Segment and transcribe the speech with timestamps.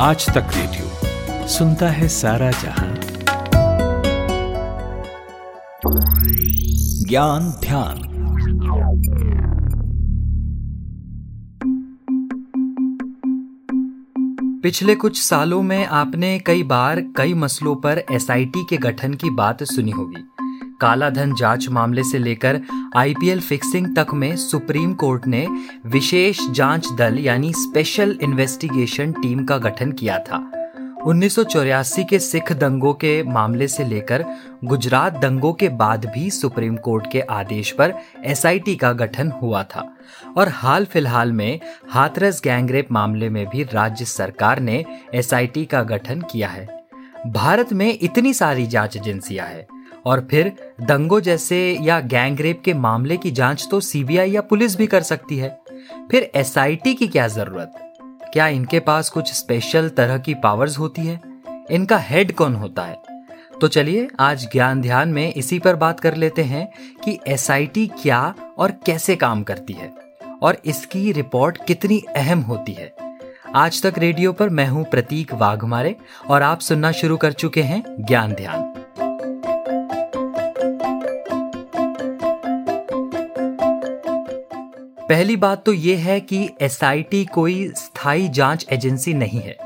[0.00, 2.94] आज तक रेडियो सुनता है सारा जहाँ।
[7.08, 7.96] ज्ञान ध्यान।
[14.62, 19.62] पिछले कुछ सालों में आपने कई बार कई मसलों पर एसआईटी के गठन की बात
[19.62, 20.37] सुनी होगी।
[20.80, 22.60] काला धन जाँच मामले से लेकर
[22.96, 25.46] आईपीएल फिक्सिंग तक में सुप्रीम कोर्ट ने
[25.86, 30.38] विशेष जाँच दल यानी स्पेशल इन्वेस्टिगेशन टीम का गठन किया था।
[31.06, 34.24] 1984 के सिख दंगों के मामले से लेकर
[34.64, 39.96] गुजरात दंगों के बाद भी सुप्रीम कोर्ट के आदेश पर एसआईटी का गठन हुआ था।
[40.36, 41.60] और हाल फ़िलहाल में
[41.90, 46.66] हाथरस गैंगरेप मामले में भी राज्य सरकार ने एसआईटी का गठन किया है।
[47.26, 49.66] भारत में इतनी सारी जाँच एजेंसियाँ हैं।
[50.08, 54.86] और फिर दंगों जैसे या गैंगरेप के मामले की जाँच तो सीबीआई या पुलिस भी
[54.86, 55.58] कर सकती है।
[56.10, 57.72] फिर एसआईटी की क्या ज़रूरत?
[58.32, 61.20] क्या इनके पास कुछ स्पेशल तरह की पावर्स होती है?
[61.70, 62.96] इनका हेड कौन होता है?
[63.60, 66.66] तो चलिए आज ज्ञान ध्यान में इसी पर बात कर लेते हैं
[67.04, 69.92] कि एसआईटी क्या और कैसे काम करती है
[70.42, 72.92] और इसकी रिपोर्ट कितनी अहम होती है।
[73.54, 75.96] आज तक रेडियो पर मैं हूँ प्रतीक वाघमारे
[76.28, 78.72] और आप सुनना शुरू कर चुके हैं ज्ञान ध्यान।
[85.08, 89.56] पहली बात तो यह है कि एसआईटी कोई स्थायी जाँच एजेंसी नहीं है।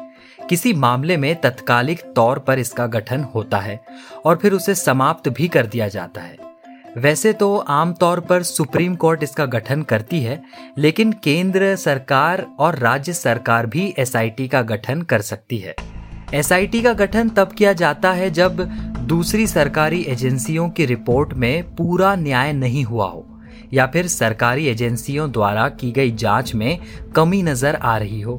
[0.48, 3.78] किसी मामले में तत्कालिक तौर पर इसका गठन होता है
[4.24, 6.36] और फिर उसे समाप्त भी कर दिया जाता है।
[6.96, 10.42] वैसे तो आमतौर पर सुप्रीम कोर्ट इसका गठन करती है,
[10.78, 15.74] लेकिन केंद्र सरकार और राज्य सरकार भी एसआईटी का गठन कर सकती है।
[16.34, 18.62] एसआईटी का गठन तब किया जाता है जब
[19.06, 23.28] दूसरी सरकारी एजेंसियों की रिपोर्ट में पूरा न्याय नहीं हुआ हो।
[23.74, 26.78] या फिर सरकारी एजेंसियों द्वारा की गई जाँच में
[27.16, 28.36] कमी नज़र आ रही हो।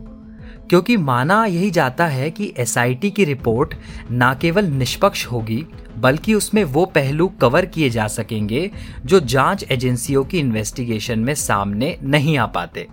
[0.70, 3.73] क्योंकि माना यही जाता है कि एसआईटी की रिपोर्ट
[4.11, 5.66] न केवल निष्पक्ष होगी,
[5.98, 8.70] बल्कि उसमें वो पहलू कवर किए जा सकेंगे
[9.05, 12.88] जो जाँच एजेंसियों की इन्वेस्टिगेशन में सामने नहीं आ पाते।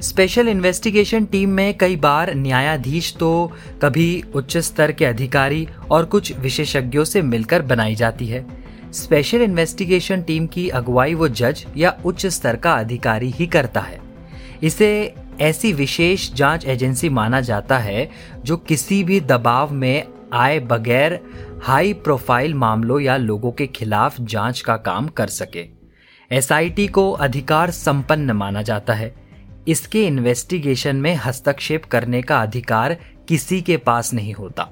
[0.00, 6.32] स्पेशल इन्वेस्टिगेशन टीम में कई बार न्यायाधीश तो कभी उच्च स्तर के अधिकारी और कुछ
[6.38, 8.44] विशेषज्ञों से मिलकर बनाई जाती है।
[8.96, 14.00] स्पेशल इन्वेस्टिगेशन टीम की अगुवाई वो जज या उच्च स्तर का अधिकारी ही करता है।
[14.62, 18.08] इसे ऐसी विशेष जाँच एजेंसी माना जाता है
[18.44, 21.18] जो किसी भी दबाव में आए बगैर
[21.62, 25.64] हाई प्रोफ़ाइल मामलों या लोगों के खिलाफ जाँच का काम कर सके।
[26.30, 29.14] एसआईटी को अधिकार संपन्न माना जाता है।
[29.68, 32.96] इसके इन्वेस्टिगेशन में हस्तक्षेप करने का अधिकार
[33.28, 34.68] किसी के पास नहीं होता।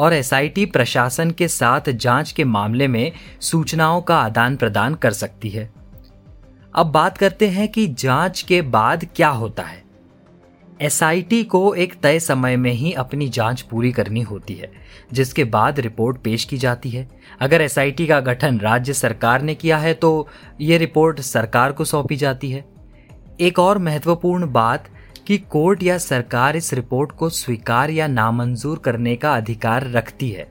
[0.00, 5.48] और एसआईटी प्रशासन के साथ जाँच के मामले में सूचनाओं का आदान प्रदान कर सकती
[5.50, 5.68] है।
[6.74, 9.82] अब बात करते हैं कि जाँच के बाद क्या होता है।
[10.80, 14.70] एसआईटी को एक तय समय में ही अपनी जाँच पूरी करनी होती है,
[15.12, 17.08] जिसके बाद रिपोर्ट पेश की जाती है।
[17.40, 20.28] अगर एसआईटी का गठन राज्य सरकार ने किया है तो
[20.60, 22.64] ये रिपोर्ट सरकार को सौंपी जाती है।
[23.40, 24.88] एक और महत्वपूर्ण बात
[25.30, 30.46] कि कोर्ट या सरकार इस रिपोर्ट को स्वीकार या नामंजूर करने का अधिकार रखती है।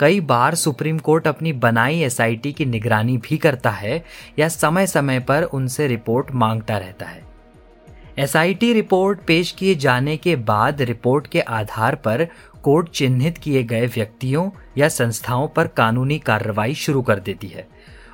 [0.00, 4.04] कई बार सुप्रीम कोर्ट अपनी बनाई एसआईटी की निगरानी भी करता है
[4.38, 7.22] या समय समय पर उनसे रिपोर्ट माँगता रहता है।
[8.18, 12.28] एसआईटी रिपोर्ट पेश किए जाने के बाद रिपोर्ट के आधार पर
[12.62, 17.68] कोर्ट चिन्हित किए गए व्यक्तियों या संस्थाओं पर कानूनी कार्रवाई शुरू कर देती है।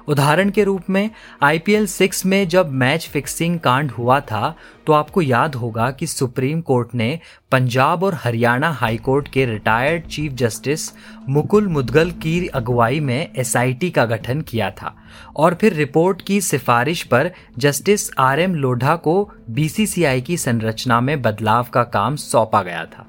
[0.09, 1.11] उदाहरण के रूप में
[1.43, 4.55] आईपीएल सिक्स में जब मैच फिक्सिंग कांड हुआ था
[4.87, 7.21] तो आपको याद होगा कि सुप्रीम कोर्ट ने
[7.53, 10.91] पंजाब और हरियाणा हाई कोर्ट के retired chief justice
[11.29, 14.97] Mukul Mudgal की अगुवाई में एसआईटी का गठन किया था।
[15.37, 21.23] और फिर रिपोर्ट की सिफारिश पर जस्टिस आर एम लोढ़ा को बीसीसीआई की संरचना में
[21.23, 23.07] बदलाव का काम सौंपा गया था।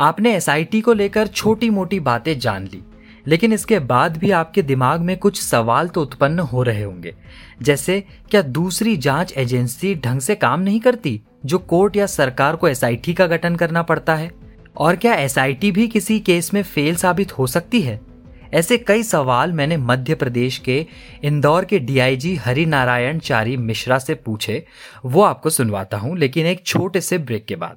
[0.00, 2.82] आपने एसआईटी को लेकर छोटी मोटी बातें जान ली।
[3.28, 7.14] लेकिन इसके बाद भी आपके दिमाग में कुछ सवाल तो उत्पन्न हो रहे होंगे।
[7.62, 12.68] जैसे, क्या दूसरी जाँच एजेंसी ढंग से काम नहीं करती, जो कोर्ट या सरकार को
[12.68, 14.30] एसआईटी का गठन करना पड़ता है?
[14.76, 18.00] और क्या एसआईटी भी किसी केस में फेल साबित हो सकती है?
[18.54, 20.86] ऐसे कई सवाल मैंने मध्य प्रदेश के
[21.22, 24.66] इंदौर के डीआईजी हरि नारायण चारी मिश्रा से पूछे,
[25.04, 27.76] वो आपको सुनवाता हूँ, लेकिन एक छोटे से ब्रेक के बाद।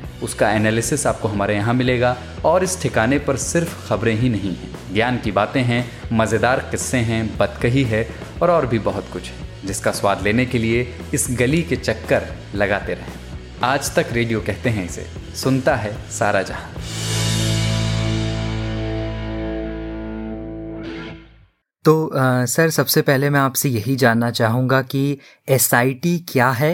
[0.23, 2.15] उसका एनालिसिस आपको हमारे यहाँ मिलेगा।
[2.45, 6.97] और इस ठिकाने पर सिर्फ़ खबरें ही नहीं हैं। ज्ञान की बातें हैं मज़ेदार किस्से
[6.99, 8.07] हैं बतकही है
[8.41, 12.27] और और भी बहुत कुछ है जिसका स्वाद लेने के लिए इस गली के चक्कर
[12.55, 13.13] लगाते रहें।
[13.63, 16.69] आज तक रेडियो कहते हैं इसे सुनता है सारा जहाँ।
[21.85, 25.17] तो आ, सर सबसे पहले मैं आपसे यही जानना चाहूँगा कि
[25.49, 26.73] एसआईटी क्या है?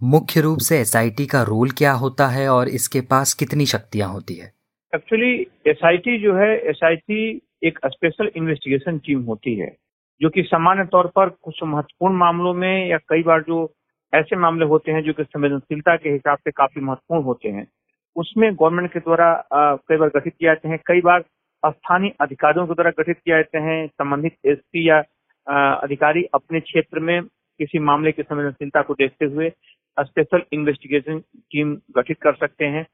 [0.00, 4.34] मुख्य रूप से एसआईटी का रोल क्या होता है और इसके पास कितनी शक्तियाँ होती
[4.34, 4.50] है?
[4.92, 5.32] एक्चुअली
[5.66, 7.20] एसआईटी जो है एसआईटी
[7.64, 9.76] एक स्पेशल इन्वेस्टिगेशन टीम होती है,
[10.20, 13.72] जो कि सामान्य तौर पर कुछ महत्वपूर्ण मामलों में या कई बार जो
[14.12, 17.66] ऐसे मामले होते हैं जो कि संवेदनशीलता के हिसाब से काफ़ी महत्वपूर्ण होते हैं।
[18.16, 21.24] उसमें गवर्नमेंट के द्वारा कई बार गठित किए जाते हैं, कई बार
[21.62, 24.98] स्थानीय अधिकारियों के द्वारा गठित किए जाते हैं, संबंधित एसपी या
[25.76, 27.20] अधिकारी अपने क्षेत्र में
[27.60, 29.50] किसी मामले की संवेदनशीलता को देखते हुए
[29.96, 32.86] स्पेशल इन्वेस्टिगेशन टीम गठित कर सकते हैं।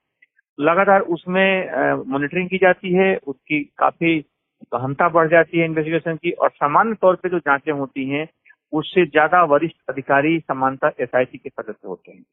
[0.58, 4.18] लगातार उसमें मॉनिटरिंग की जाती है, उसकी काफ़ी
[4.74, 8.28] गहनता बढ़ जाती है इन्वेस्टिगेशन की और सामान्य तौर पे जो जांचें होती हैं,
[8.72, 12.24] उससे ज़्यादा वरिष्ठ अधिकारी समानता एसआईटी के सदस्य होते हैं।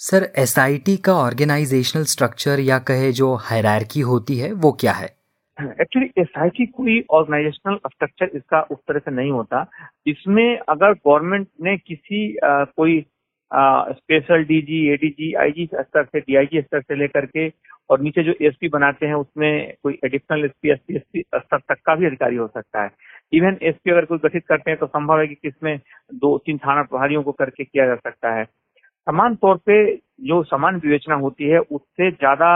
[0.00, 5.15] सर एसआईटी का ऑर्गेनाइजेशनल स्ट्रक्चर या कहे जो हायरार्की होती है, वो क्या है?
[5.58, 9.64] एक्चुअली एसआईटी कोई ऑर्गेनाइजेशनल स्ट्रक्चर इसका उस तरह से नहीं होता।
[10.06, 13.04] इसमें अगर गवर्नमेंट ने किसी आ, कोई
[13.50, 17.48] स्पेशल डीजी एडीजी आईजी स्तर से डीआईजी स्तर से लेकर के
[17.90, 21.94] और नीचे जो एसपी बनाते हैं उसमें कोई एडिशनल एसपी एसपी एसपी स्तर तक का
[21.94, 22.90] भी अधिकारी हो सकता है।
[23.32, 25.78] इवन एसपी अगर कोई गठित करते हैं तो संभव है कि किसमें
[26.14, 29.84] दो तीन थाना प्रभारियों को करके किया जा सकता है। समान तौर पे
[30.26, 32.48] जो समान विवेचना होती है उससे ज़्यादा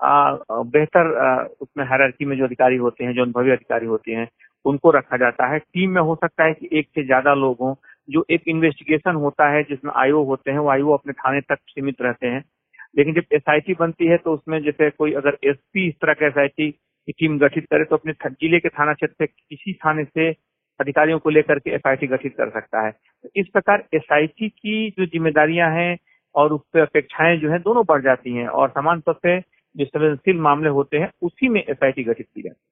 [0.00, 1.08] बेहतर
[1.60, 4.28] उसमें हरकी में जो अधिकारी होते हैं, जो अनुभवी अधिकारी होते हैं,
[4.64, 7.74] उनको रखा जाता है। टीम में हो सकता है कि एक से ज़्यादा लोग हों,
[8.08, 12.02] जो एक इन्वेस्टिगेशन होता है, जिसमें आईओ होते हैं, वो आईओ अपने थाने तक सीमित
[12.02, 12.42] रहते हैं।
[12.98, 16.70] लेकिन जब एसआईटी बनती है तो उसमें जैसे कोई अगर एसपी इस तरह का एसआईटी
[16.70, 20.30] की टीम गठित करे तो अपने ज़िले के थाना क्षेत्र से किसी थाने से
[20.80, 25.06] अधिकारियों को लेकर के एसआईटी गठित कर सकता है। तो इस प्रकार एसआईटी की जो
[25.06, 25.96] जिम्मेदारियाँ हैं
[26.34, 29.38] और उस पर अपेक्षाएँ जो है, दोनों बढ़ जाती हैं। और समान तौर पर
[29.76, 32.64] जो संवेदनशील मामले होते हैं उसी में एसआईटी गठित की जाती है।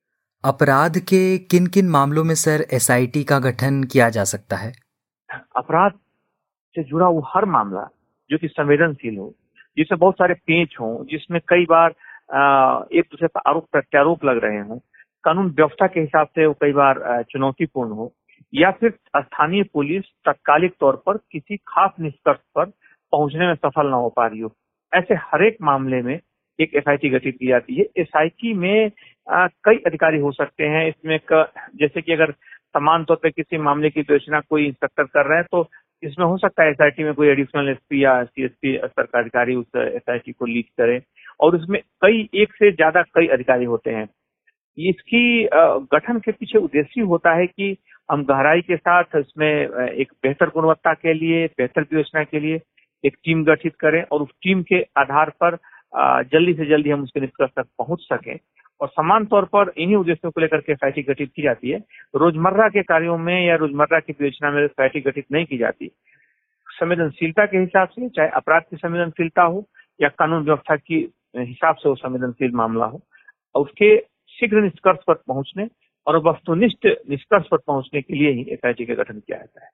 [0.44, 4.72] अपराध के किन किन मामलों में सर एसआईटी का गठन किया जा सकता है?
[5.56, 5.92] अपराध
[6.76, 7.88] से जुड़ा वो हर मामला
[8.30, 9.34] जो कि संवेदनशील हो
[9.76, 11.90] जिसमें बहुत सारे पेच हों जिसमें कई बार
[12.92, 14.78] एक दूसरे पर आरोप प्रत्यारोप लग रहे हों
[15.24, 18.12] कानून व्यवस्था के हिसाब से वो कई बार चुनौतीपूर्ण हो
[18.52, 22.64] या फिर स्थानीय पुलिस तत्कालिक तौर पर किसी खास निष्कर्ष पर
[23.12, 24.52] पहुँचने में सफल ना हो पा रही हो।
[24.92, 26.18] ऐसे हर एक मामले में
[26.58, 28.90] एक एस गठित की जाती है। एसआईटी में
[29.26, 31.46] आ, कई अधिकारी हो सकते हैं। इसमें क,
[31.76, 32.30] जैसे कि अगर
[32.74, 35.68] समान तौर पर किसी मामले की विवेचना कोई इंस्पेक्टर कर रहे हैं तो
[36.02, 39.76] इसमें हो सकता है एसआईटी में कोई एडिशनल एसपी या सीएसपी स्तर का अधिकारी उस
[39.76, 41.00] एस को लीड करे।
[41.40, 44.06] और उसमें कई एक से ज़्यादा कई अधिकारी होते हैं।
[44.78, 45.44] इसकी
[45.92, 47.76] गठन के पीछे उद्देश्य होता है कि
[48.08, 52.60] हम गहराई के साथ इसमें एक बेहतर गुणवत्ता के लिए बेहतर योजना के लिए
[53.04, 55.56] एक टीम गठित करें और उस टीम के आधार पर
[55.98, 58.38] जल्दी से जल्दी हम उसके निष्कर्ष तक पहुँच सकें।
[58.80, 61.78] और समान तौर पर इन्हीं उद्देश्यों को लेकर के फैटी गठित की जाती है।
[62.16, 65.90] रोज़मर्रा के कार्यों में या रोज़मर्रा की विवेचना में फैटी गठित नहीं की जाती।
[66.68, 69.68] संवेदनशीलता के हिसाब से, चाहे अपराध की संवेदनशीलता हो
[70.00, 73.02] या कानून व्यवस्था की हिसाब से वो संवेदनशील मामला हो,
[73.54, 73.98] उसके
[74.28, 75.68] शीघ्र निष्कर्ष पर पहुँचने
[76.06, 79.70] और वस्तुनिष्ठ निष्कर्ष पर पहुँचने के लिए ही एसआईटी का गठन किया जाता है।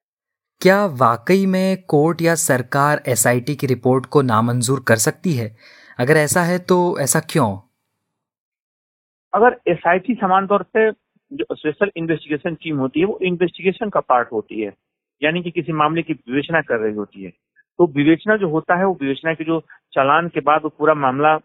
[0.60, 5.56] क्या वाकई में कोर्ट या सरकार एसआईटी की रिपोर्ट को नामंजूर कर सकती है?
[6.00, 7.58] अगर ऐसा है तो ऐसा क्यों?
[9.34, 10.90] अगर एस आई टी समान तौर पे
[11.32, 14.74] जो स्पेशल इन्वेस्टिगेशन टीम होती है, वो इन्वेस्टिगेशन का पार्ट होती है।
[15.22, 17.30] यानी कि किसी मामले की विवेचना कर रही होती है।
[17.78, 19.60] तो विवेचना जो होता है, वो विवेचना के जो
[19.92, 21.40] चालान के बाद वो पूरा मामला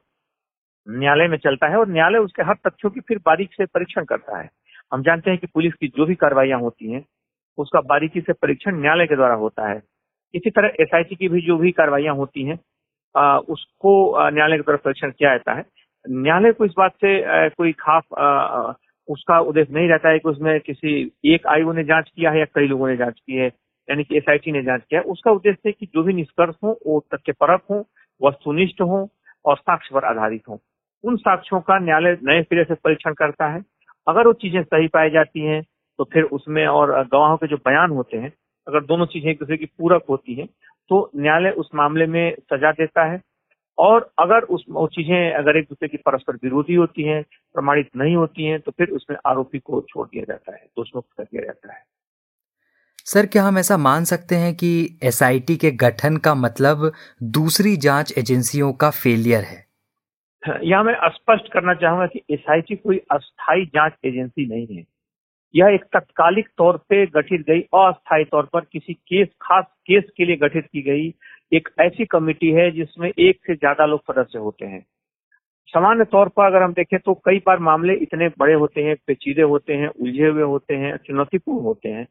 [0.90, 4.38] न्यायालय में चलता है और न्यायालय उसके हर तथ्यों की फिर बारीक से परीक्षण करता
[4.38, 4.50] है।
[4.94, 7.06] हम जानते हैं कि पुलिस की जो भी कार्रवाइयाँ होती हैं,
[7.58, 9.84] उसका बारीकी से परीक्षण न्यायालय के द्वारा होता है।
[10.36, 12.60] इसी तरह एस की भी जो भी कार्रवाइयाँ होती हैं
[13.16, 15.64] उसको न्यायालय की तरफ़ परीक्षण किया जाता है।
[16.06, 18.04] न्यायालय को इस बात से कोई खास
[19.08, 20.92] उसका उद्देश्य नहीं रहता है कि उसमें किसी
[21.26, 23.48] एक आयोग ने जाँच किया है या कई लोगों ने जाँच की है,
[23.88, 26.78] यानी कि एसआईटी ने जाँच किया है। उसका उद्देश्य है कि जो भी निष्कर्ष हो,
[26.88, 27.80] वो तथ्य परक हो
[28.22, 29.08] वस्तुनिष्ठ हो
[29.46, 30.60] और साक्ष्य पर आधारित हो।
[31.04, 33.62] उन साक्ष्यों का न्यायालय नए सिरे से परीक्षण करता है।
[34.08, 35.62] अगर वो चीज़ें सही पाई जाती हैं
[36.00, 38.32] तो फिर उसमें और गवाहों के जो बयान होते हैं,
[38.68, 40.46] अगर दोनों चीज़ें एक दूसरे की पूरक होती है
[40.90, 43.22] तो न्यायालय उस मामले में सजा देता है।
[43.78, 47.22] और अगर उस चीज़ें अगर एक दूसरे की परस्पर विरोधी होती हैं
[47.56, 51.24] प्रमाणित नहीं होती हैं तो फिर उसमें आरोपी को छोड़ दिया जाता है दोषमुक्त कर
[51.24, 51.84] दिया जाता है।
[53.08, 56.92] सर क्या हम ऐसा मान सकते हैं कि एसआईटी के गठन का मतलब
[57.34, 59.64] दूसरी जाँच एजेंसियों का फेलियर है
[60.64, 64.84] यहाँ मैं स्पष्ट करना चाहूँगा कि एसआईटी कोई अस्थायी जाँच एजेंसी नहीं है।
[65.56, 70.26] यह एक तत्कालिक तौर पे गठित गई, अस्थायी तौर पर किसी केस, खास केस के
[70.26, 71.14] लिए गठित की गई
[71.54, 74.86] एक ऐसी कमेटी है जिसमें एक से ज़्यादा लोग सदस्य होते हैं।
[75.70, 79.42] सामान्य तौर पर अगर हम देखें तो कई बार मामले इतने बड़े होते हैं, पेचीदे
[79.42, 82.06] होते हैं, उलझे हुए होते हैं, चुनौतीपूर्ण होते हैं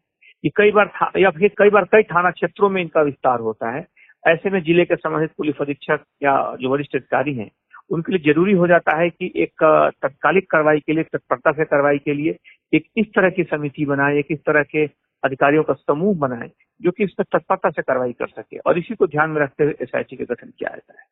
[0.44, 3.86] कि कई बार या फिर कई बार कई थाना क्षेत्रों में इनका विस्तार होता है।
[4.24, 7.50] ऐसे में ज़िले के संबंधित पुलिस अधीक्षक या जो वरिष्ठ अधिकारी हैं
[7.90, 9.62] उनके लिए ज़रूरी हो जाता है कि एक
[10.02, 12.36] तत्कालिक कार्रवाई के लिए तत्परता से कार्रवाई के लिए
[12.74, 14.86] एक इस तरह की समिति बनाए एक इस तरह के
[15.24, 16.50] अधिकारियों का समूह बनाए
[16.82, 19.64] जो कि इस पर तत्परता से कार्रवाई कर सके। और इसी को ध्यान में रखते
[19.64, 21.06] हुए एसआईटी का गठन किया जाता है।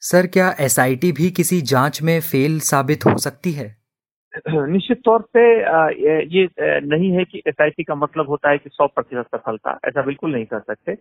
[0.00, 3.76] सर क्या एसआईटी भी किसी जाँच में फेल साबित हो सकती है?
[4.48, 5.42] निश्चित तौर पे
[6.38, 6.48] ये
[6.80, 10.44] नहीं है कि एसआईटी का मतलब होता है कि 100 प्रतिशत सफलता ऐसा बिल्कुल नहीं
[10.44, 10.92] कर सकते।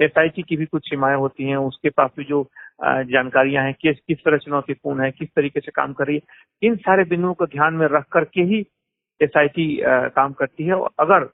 [0.00, 2.42] एसआईटी की भी कुछ सीमाएँ होती हैं, उसके पास भी जो
[2.84, 6.76] जानकारियाँ हैं, किस किस तरह चुनौतीपूर्ण है, किस तरीके से काम कर रही है, इन
[6.76, 8.64] सारे बिंदुओं को ध्यान में रख करके ही
[9.20, 11.28] एसआईटी काम करती है। और अगर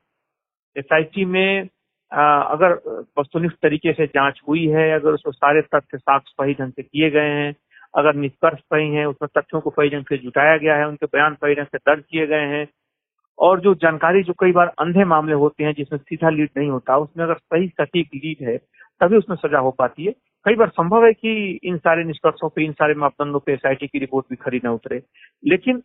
[0.77, 1.69] एसआईटी में
[2.13, 2.73] अगर
[3.19, 7.11] वस्तुनिष्ठ तरीके से जाँच हुई है, अगर उसमें सारे तथ्य साक्ष्य सही ढंग से किए
[7.11, 7.55] गए हैं,
[7.95, 11.35] अगर निष्कर्ष सही है, उसमें तथ्यों को सही ढंग से जुटाया गया है, उनके बयान
[11.35, 12.67] सही ढंग से दर्ज किए गए हैं
[13.43, 16.97] और जो जानकारी जो कई बार अंधे मामले होते हैं, जिसमें सीधा लीड नहीं होता,
[16.97, 18.57] उसमें अगर सही सटीक लीड है,
[19.01, 20.13] तभी उसमें सजा हो पाती है।
[20.47, 23.99] कई बार संभव है कि इन सारे निष्कर्षों पे, इन सारे मापदंडों पे एस की
[23.99, 25.03] रिपोर्ट भी खरी न उतरे।
[25.43, 25.77] लेकिन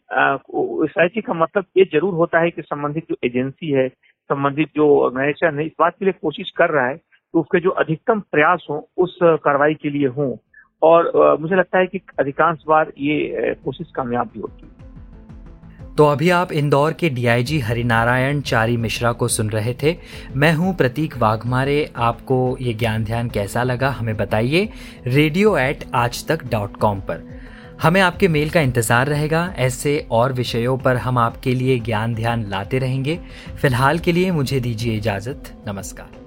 [0.86, 3.88] एसआईटी का मतलब ये ज़रूर होता है कि संबंधित जो एजेंसी है,
[4.30, 7.70] संबंधित जो ऑर्गेनाइजेशन है, इस बात के लिए कोशिश कर रहा है कि उसके जो
[7.70, 10.36] अधिकतम प्रयास हो, उस कार्रवाई के लिए हों।
[10.82, 14.87] और मुझे लगता है कि अधिकांश बार ये कोशिश कामयाब भी होती है।
[15.98, 19.96] तो अभी आप इंदौर के डीआईजी हरिनारायण चारी मिश्रा को सुन रहे थे।
[20.36, 24.68] मैं हूँ प्रतीक वाघमारे। आपको ये ज्ञान ध्यान कैसा लगा हमें बताइए
[25.08, 27.24] रेडियो एट आज तक डॉट कॉम पर।
[27.82, 32.46] हमें आपके मेल का इंतज़ार रहेगा। ऐसे और विषयों पर हम आपके लिए ज्ञान ध्यान
[32.50, 33.20] लाते रहेंगे।
[33.62, 36.27] फ़िलहाल के लिए मुझे दीजिए इजाज़त। नमस्कार।